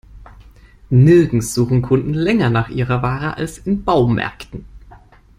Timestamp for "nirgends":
0.89-1.53